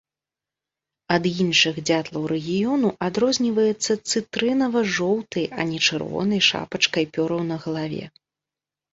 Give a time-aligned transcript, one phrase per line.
[1.15, 8.01] Ад іншых дзятлаў рэгіёну адрозніваецца цытрынава-жоўтай, а не чырвонай шапачкай пёраў на галаве.